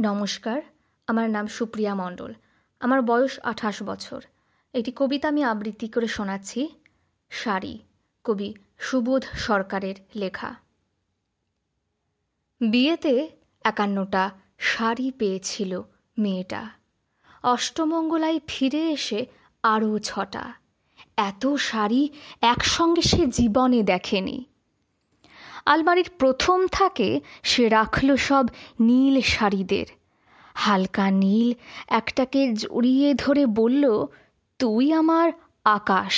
[0.00, 0.62] নমস্কার,
[1.06, 2.34] আমার নাম সুপ্রিয়া মণ্ডল।
[2.80, 4.24] আমার বয়স আঠাশ বছর।
[4.74, 6.68] একটি কবিতা আমি আবৃত্তি করে শোনাচ্ছি।
[7.30, 7.78] শাড়ি
[8.24, 10.54] কবি সুবোধ সরকারের লেখা।
[12.60, 13.28] বিয়েতে
[13.64, 15.82] একান্নটা শাড়ি পেয়েছিল
[16.18, 16.68] মেয়েটা।
[17.42, 19.26] অষ্টমঙ্গলায় ফিরে এসে
[19.62, 20.52] আরও ছটা।
[21.16, 22.08] এত শাড়ি
[22.40, 24.44] একসঙ্গে সে জীবনে দেখেনি।
[25.72, 28.44] আলমারির প্রথম থাকে সে রাখল সব
[28.80, 29.86] নীল শাড়িদের।
[30.54, 31.48] হালকা নীল
[31.88, 33.84] একটাকে জড়িয়ে ধরে বলল,
[34.58, 35.28] তুই আমার
[35.64, 36.14] আকাশ।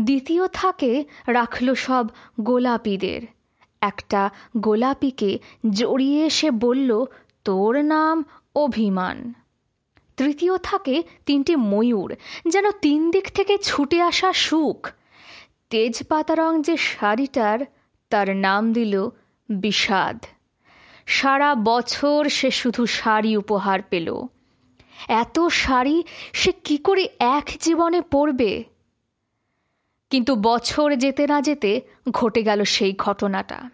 [0.00, 2.04] দ্বিতীয় থাকে রাখল সব
[2.40, 3.22] গোলাপিদের।
[3.80, 5.38] একটা গোলাপিকে
[5.70, 7.04] জড়িয়ে সে বলল,
[7.44, 8.24] তোর নাম
[8.54, 9.32] অভিমান।
[10.16, 12.10] তৃতীয় থাকে তিনটি ময়ূর,
[12.48, 14.80] যেন তিন দিক থেকে ছুটে আসা সুখ।
[15.70, 17.58] তেজপাতা রং যে শাড়িটার
[18.10, 19.08] তার নাম দিল
[19.48, 20.24] বিষাদ।
[21.06, 24.08] সারা বছর সে শুধু শাড়ি উপহার পেল।
[25.08, 26.02] এত শাড়ি
[26.32, 28.64] সে কি করে এক জীবনে পড়বে
[30.10, 31.80] কিন্তু বছর যেতে না যেতে
[32.10, 33.70] ঘটে গেল সেই ঘটনাটা।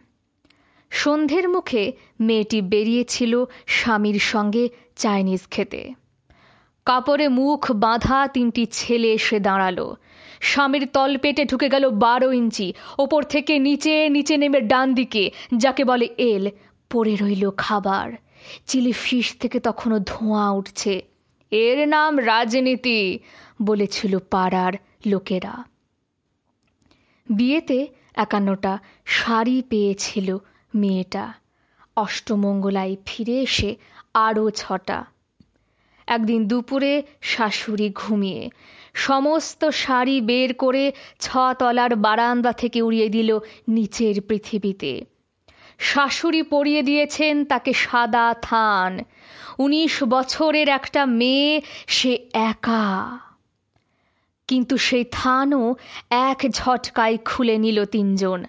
[0.91, 6.06] সন্ধ্যের মুখে মেয়েটি বেরিয়েছিল স্বামীর সঙ্গে চাইনিজ খেতে।
[6.87, 9.95] কাপড়ে মুখ বাঁধা তিনটি ছেলে এসে দাঁড়াল।
[10.41, 16.07] স্বামীর তলপেটে ঢুকে গেল বারো ইঞ্চি। ওপর থেকে নিচে নিচে নেমে ডান দিকে, যাকে বলে
[16.19, 16.45] এল,
[16.91, 18.13] পড়ে রইল খাবার।
[18.67, 21.03] চিলি ফিশ থেকে তখনও ধোঁয়া উঠছে।
[21.51, 23.19] এর নাম রাজনীতি,
[23.63, 24.73] বলেছিল পাড়ার
[25.07, 25.65] লোকেরা।
[27.31, 30.29] বিয়েতে একান্নটা শাড়ি পেয়েছিল
[30.75, 31.33] মেয়েটা।
[31.97, 33.77] অষ্টমঙ্গলায় ফিরে এসে
[34.15, 34.99] আরও ছটা।
[36.07, 38.51] একদিন দুপুরে শাশুড়ি ঘুমিয়ে
[38.95, 45.05] সমস্ত শাড়ি বের করে ছতলার বারান্দা থেকে উড়িয়ে দিল নিচের পৃথিবীতে।
[45.79, 48.99] শাশুড়ি পরিয়ে দিয়েছেন তাকে সাদা থান।
[49.59, 53.19] উনিশ বছরের একটা মেয়ে, সে একা।
[54.47, 55.75] কিন্তু সেই থানও
[56.11, 58.45] এক ঝটকায় খুলে নিল তিনজন।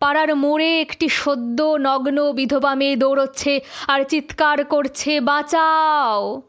[0.00, 6.42] পাড়ার মোড়ে একটি সদ্য নগ্ন বিধবা মেয়ে দৌড়চ্ছে আর চিৎকার করছে, বাঁচাও!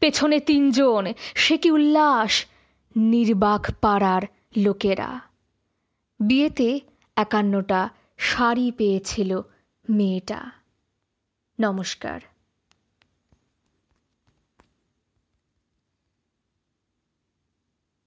[0.00, 2.46] পেছনে তিনজন সে কি উল্লাস?
[2.96, 4.22] নির্বাক পাড়ার
[4.56, 5.20] লোকেরা।
[6.20, 6.80] বিয়েতে
[7.16, 9.40] একান্নটা শাড়ি পেয়েছিল
[9.90, 10.50] মেয়েটা।
[11.60, 12.20] নমস্কার।